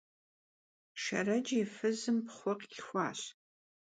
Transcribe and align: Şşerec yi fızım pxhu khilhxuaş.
Şşerec 1.01 1.47
yi 1.55 1.63
fızım 1.75 2.17
pxhu 2.25 2.53
khilhxuaş. 2.59 3.19